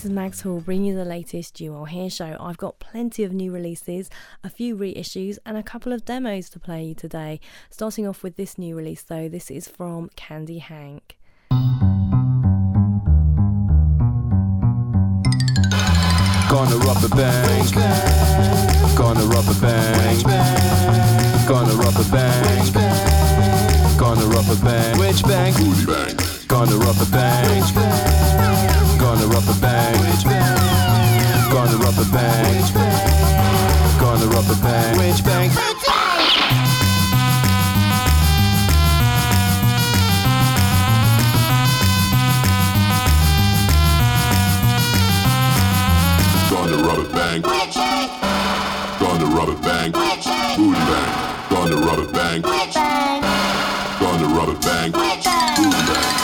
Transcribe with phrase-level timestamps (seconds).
[0.05, 2.37] This is Mags Hall bringing you the latest You Hair show.
[2.39, 4.11] I've got plenty of new releases,
[4.43, 7.41] a few reissues, and a couple of demos to play you today.
[7.71, 11.17] Starting off with this new release though, this is from Candy Hank.
[16.51, 17.65] Gonna rubber bang,
[18.95, 20.23] gonna rubber bang,
[21.49, 22.73] gonna rubber bang,
[23.97, 27.63] gonna rubber bang, which bang, booty bang, gonna rubber bang.
[28.97, 29.99] Gonna rubber bang.
[31.51, 32.63] Gonna rubber bang.
[33.99, 34.97] Gonna rubber bang.
[34.99, 35.51] Which bang?
[46.51, 47.43] Gonna rubber bang.
[49.01, 49.91] Gonna rubber bang.
[49.91, 50.31] Booty
[50.71, 51.11] bang.
[51.51, 52.43] Gonna rubber bang.
[54.01, 54.93] Gonna rubber bang.
[54.93, 56.24] Booty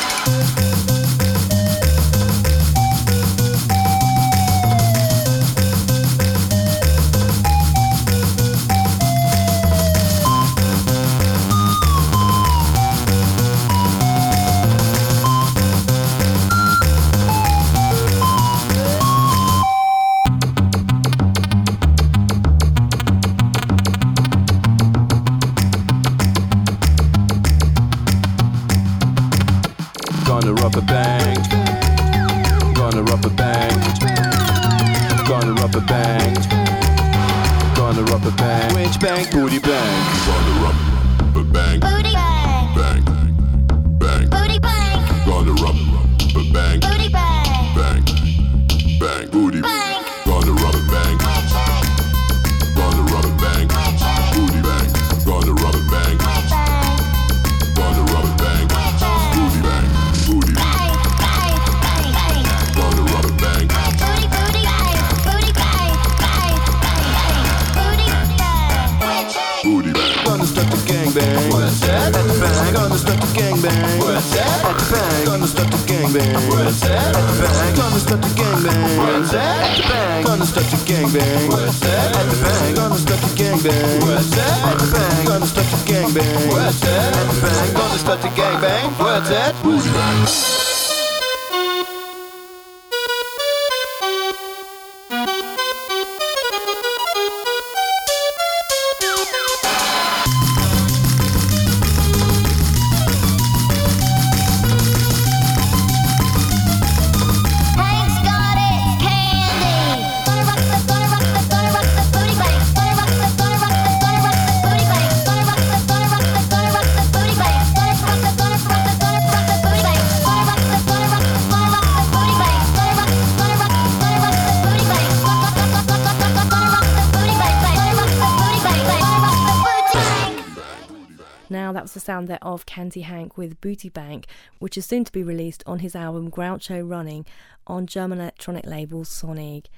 [131.95, 132.01] bang.
[132.01, 134.25] sound there of Candie Hank with Booty Bang,
[134.59, 137.27] which is soon to be released on his album Groucho Running
[137.67, 139.69] on German electronic label Sonic.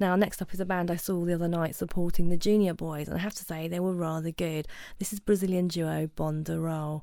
[0.00, 3.08] Now, next up is a band I saw the other night supporting the Junior Boys,
[3.08, 4.68] and I have to say they were rather good.
[4.98, 7.02] This is Brazilian duo Bonde do Rolê.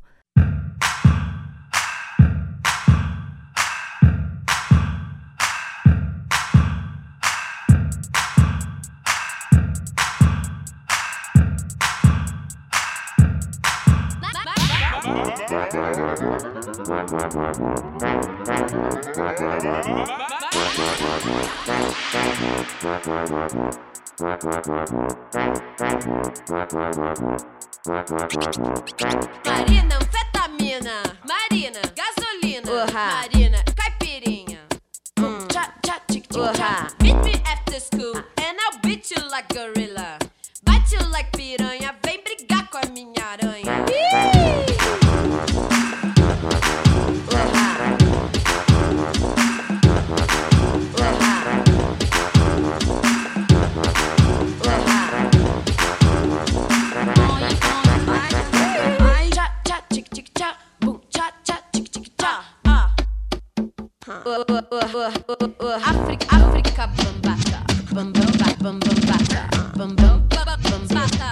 [29.45, 31.03] Marina, anfetamina.
[31.27, 32.71] Marina, gasolina.
[32.71, 33.11] Uh -huh.
[33.13, 34.59] Marina, caipirinha.
[35.17, 35.47] Mm.
[35.47, 37.03] Cha, cha, chick, chick, uh -huh.
[37.03, 40.17] Meet me after school and I'll beat you like gorilla.
[40.63, 41.84] Bite you like piranha,
[65.83, 71.25] África, África bambata, bambamba, bam, bambamba, bam, bata.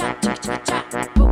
[0.00, 0.56] cha cha cha
[0.88, 1.29] cha.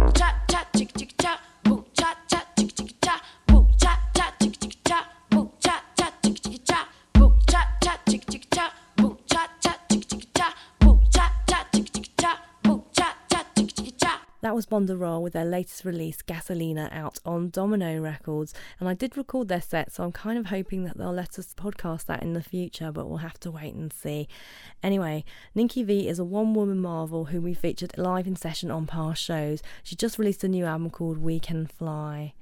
[14.59, 18.53] was Bonde do Rolê with their latest release, Gasolina, out on Domino Records.
[18.81, 21.55] And I did record their set, so I'm kind of hoping that they'll let us
[21.55, 24.27] podcast that in the future, but we'll have to wait and see.
[24.83, 25.25] Anyway,
[25.55, 29.23] Ninki V is a one woman marvel who we featured live in session on past
[29.23, 29.63] shows.
[29.85, 32.35] She just released a new album called We Can Fly.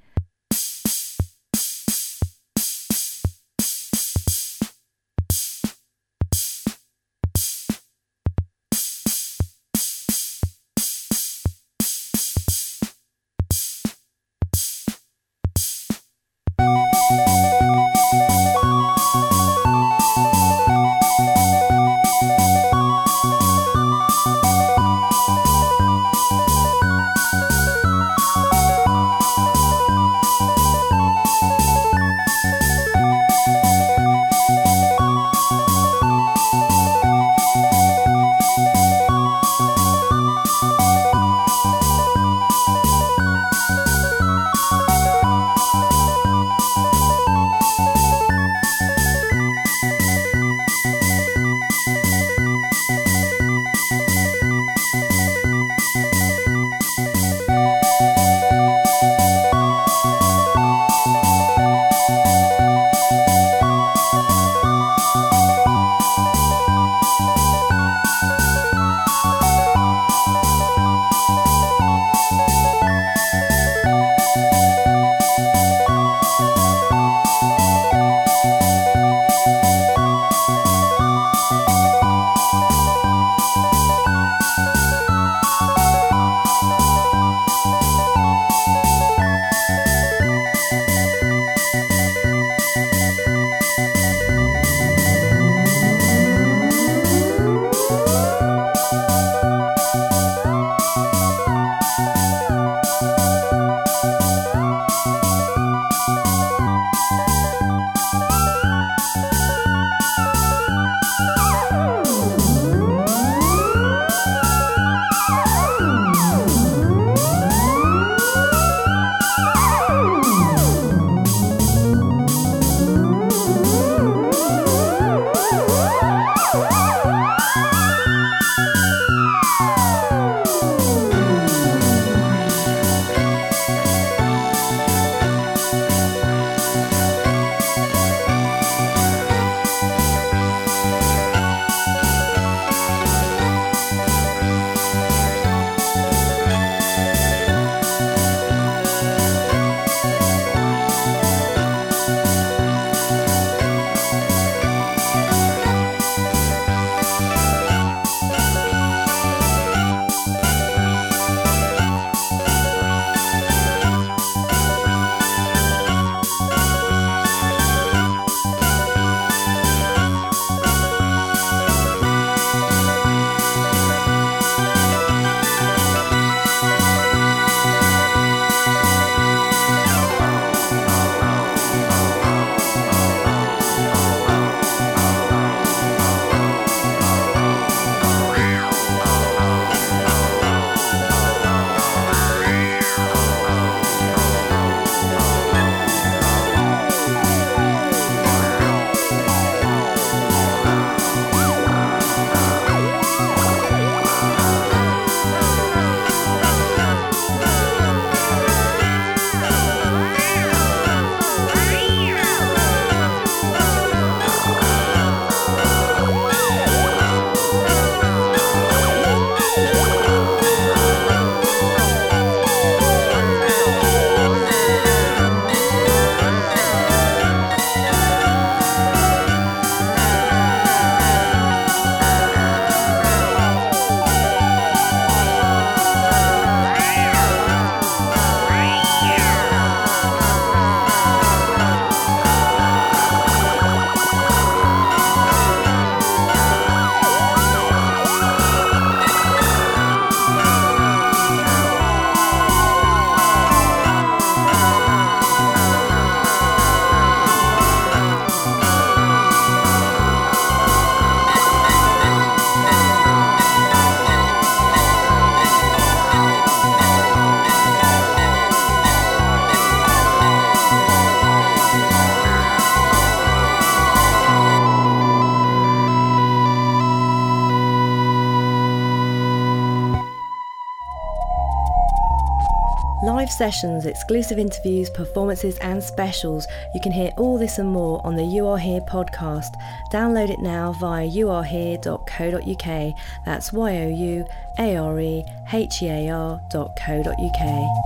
[283.37, 286.47] Sessions, exclusive interviews, performances, and specials.
[286.73, 289.53] You can hear all this and more on the You Are Here podcast.
[289.91, 292.93] Download it now via youarehere.co.uk.
[293.25, 294.25] That's Y O U
[294.59, 297.76] A R E H E A R.co.uk.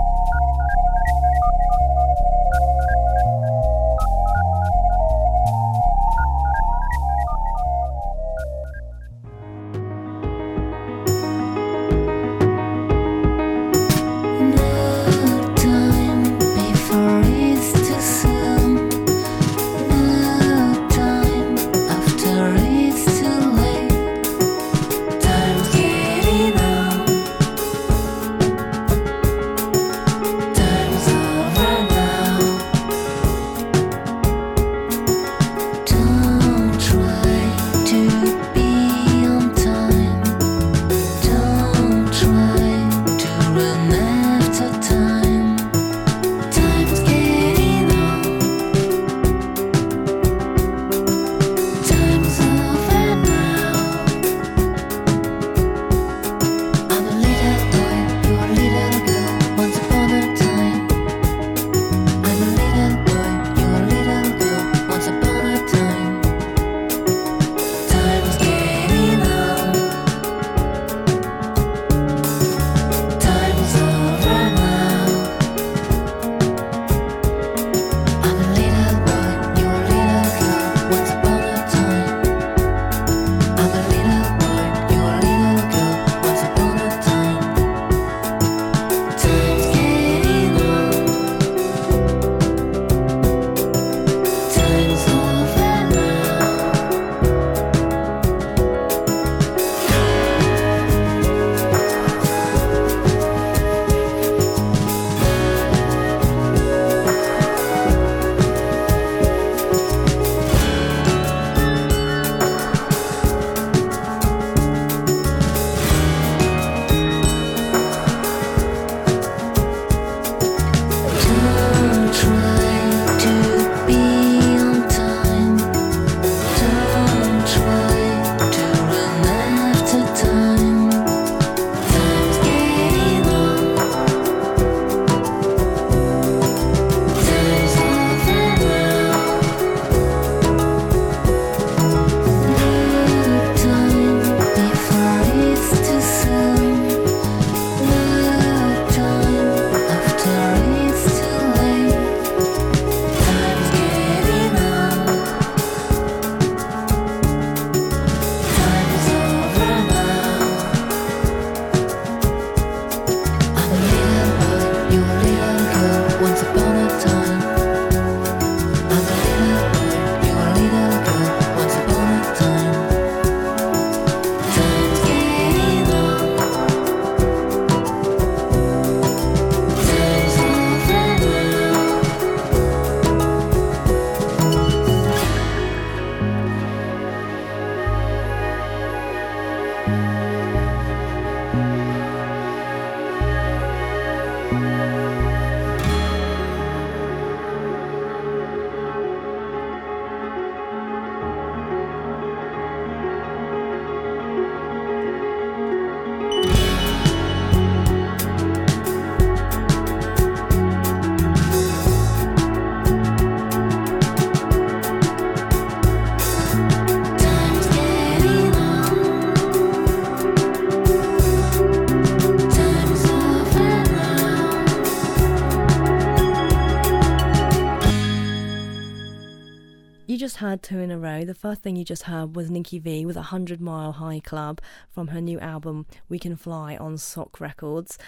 [230.41, 231.24] Heard two in a row.
[231.24, 234.60] The first thing you just heard was Ninki V with a 100 Mile High Club
[234.89, 238.00] from her new album We Can Fly on Sock Records.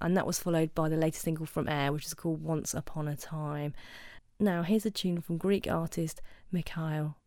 [0.00, 3.08] And that was followed by the latest single from Air, which is called Once Upon
[3.08, 3.74] a Time.
[4.40, 7.18] Now, here's a tune from Greek artist Mikhail.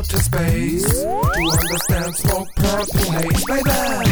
[0.03, 4.02] Outer space to understand smoke purple haze, baby.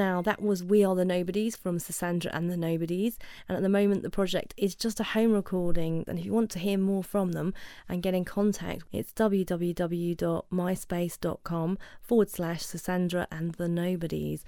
[0.00, 3.18] Now, that was We Are the Nobodies from Sassandra and the Nobodies.
[3.46, 6.06] And at the moment, the project is just a home recording.
[6.08, 7.52] And if you want to hear more from them
[7.86, 14.42] and get in contact, it's www.myspace.com forward slash Sassandra and the Nobodies.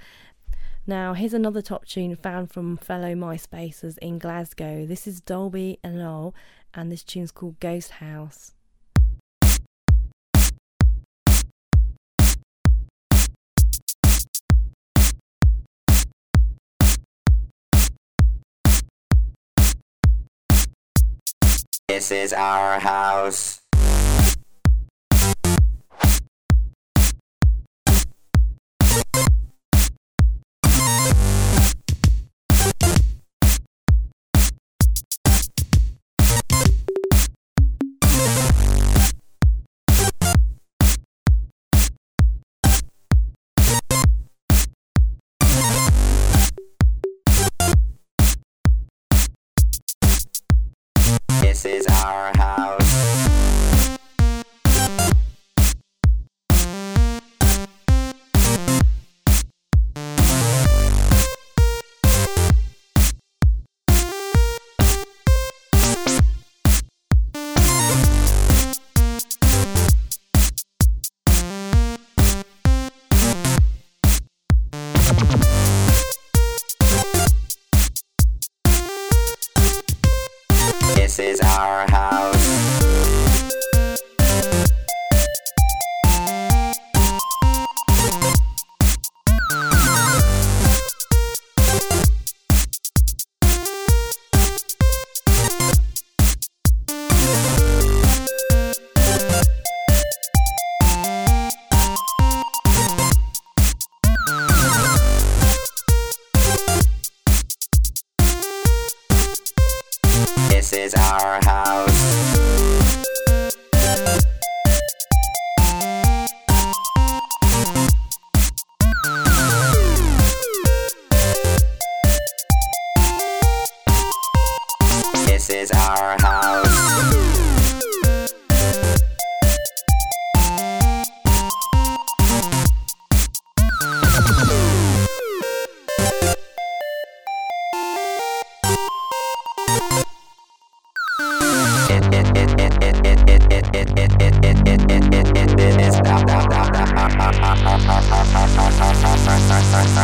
[0.87, 4.87] Now, here's another top tune found from fellow MySpacers in Glasgow.
[4.87, 6.35] This is Dolby and All,
[6.73, 8.55] and this tune's called Ghost House.
[21.93, 23.62] This is our house.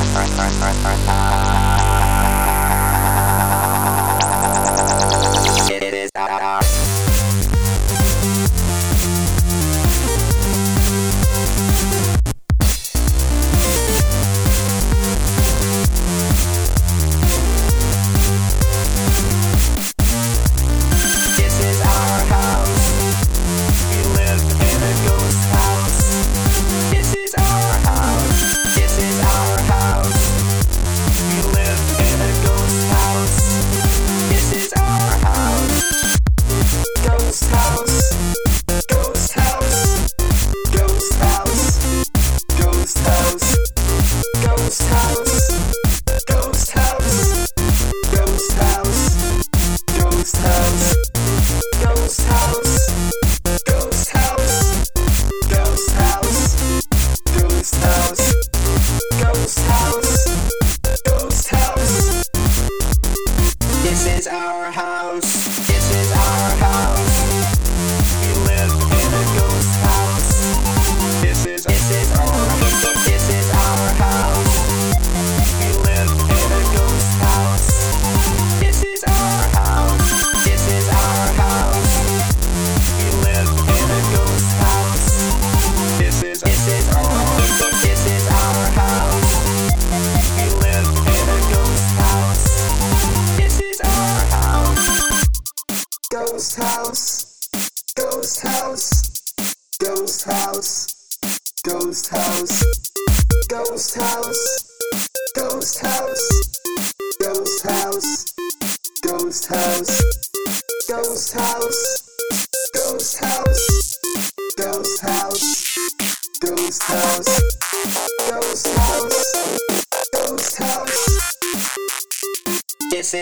[0.01, 1.18] Thank you.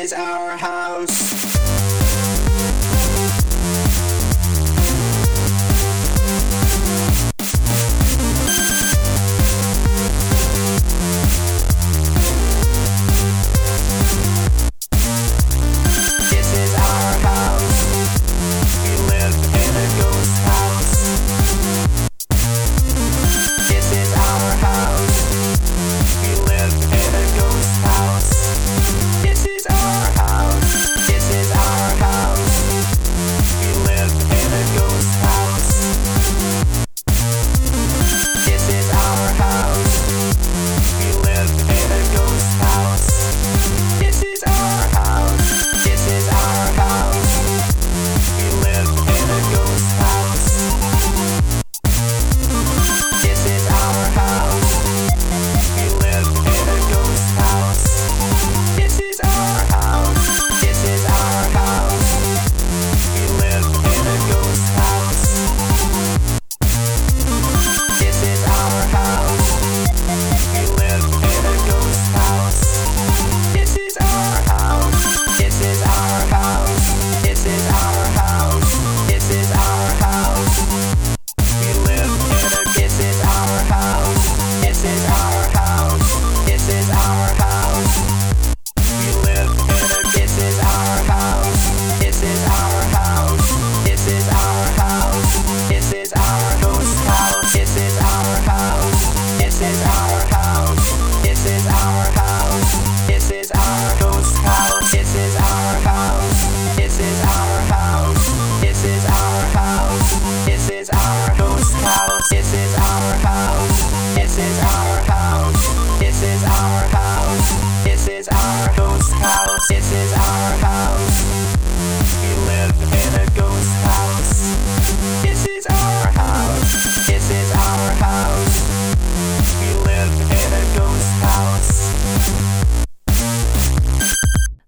[0.07, 1.26] is our house.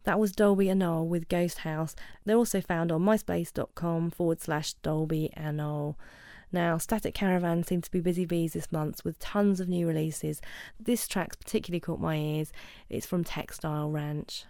[0.09, 1.94] That was Dolby Annol with Ghost House.
[2.25, 5.99] They're also found on myspace.com forward slash Dolby Annol.
[6.51, 10.40] Now, Static Caravan seem to be busy bees this month with tons of new releases.
[10.81, 12.55] This track's particularly caught my ears.
[12.88, 14.47] It's from Textile Ranch.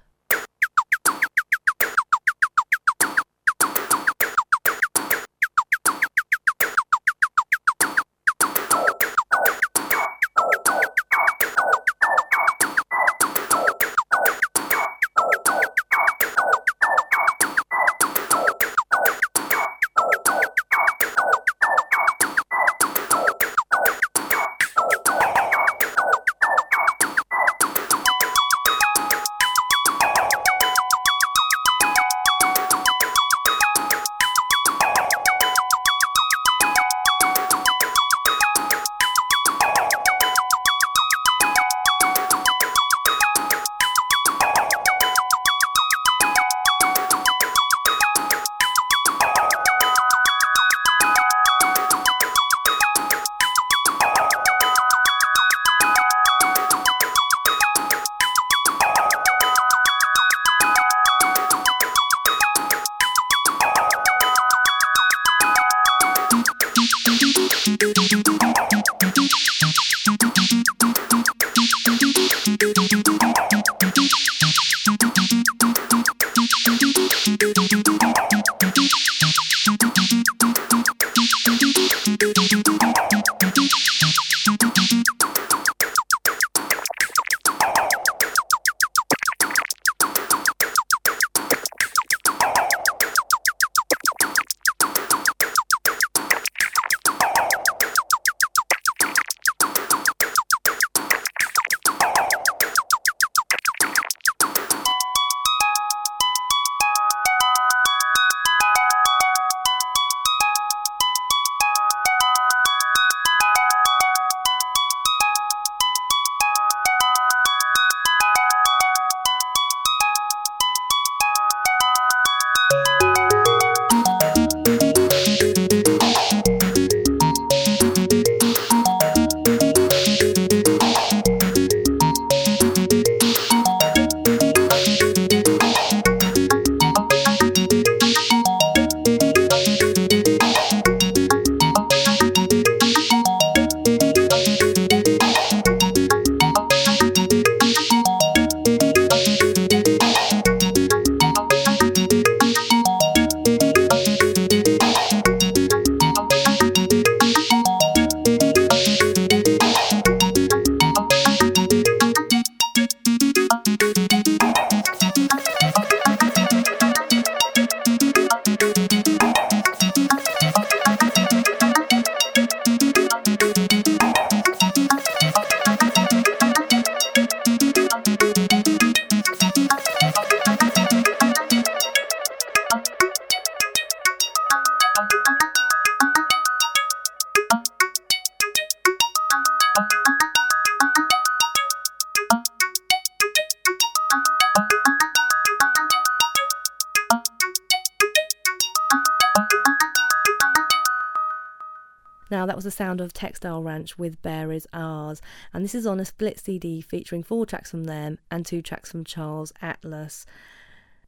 [202.58, 205.22] Was the sound of Textile Ranch with Bear Is Ours,
[205.54, 208.90] and this is on a split CD featuring four tracks from them and two tracks
[208.90, 210.26] from Charles Atlas.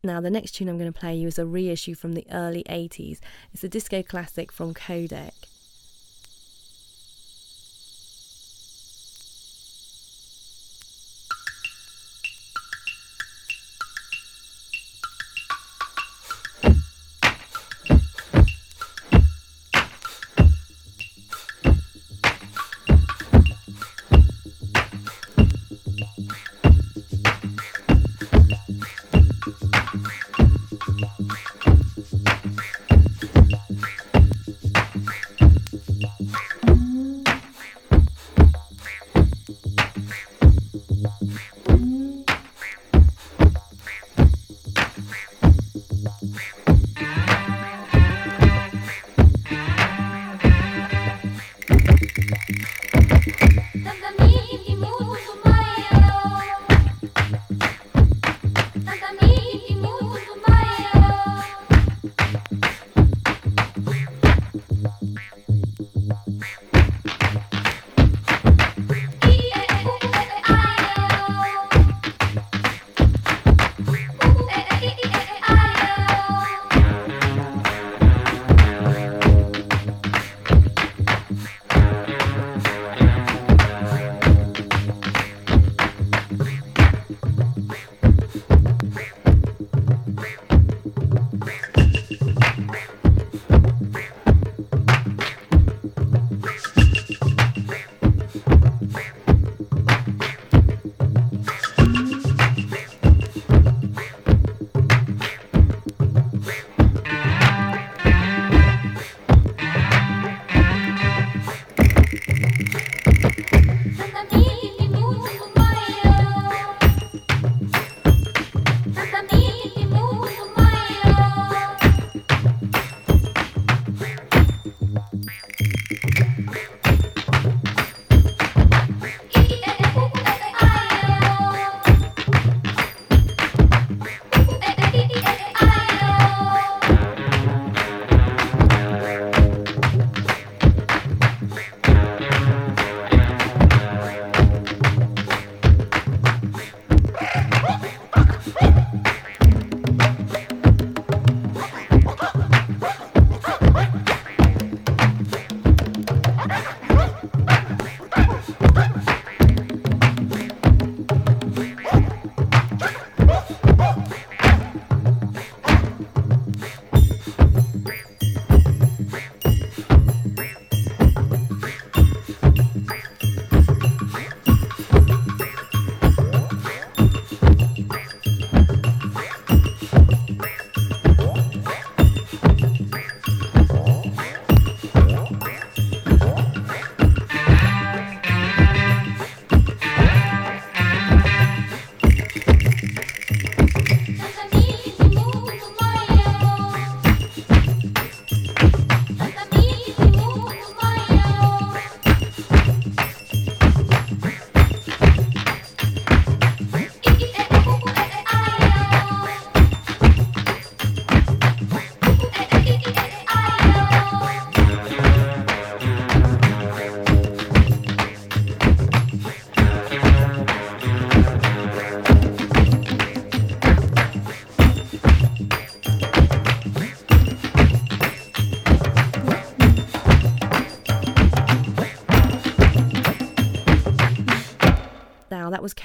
[0.05, 2.63] Now, the next tune I'm going to play you is a reissue from the early
[2.71, 3.19] 80s.
[3.53, 5.35] It's a disco classic from Kodak.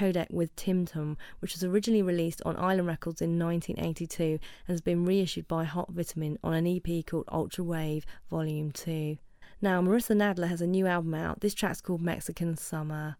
[0.06, 4.80] Kodak with Tim Tum, which was originally released on Island Records in 1982 and has
[4.80, 9.18] been reissued by Hot Vitamin on an EP called Ultra Wave Volume 2.
[9.60, 11.40] Now, Marissa Nadler has a new album out.
[11.40, 13.16] This track's called Mexican Summer.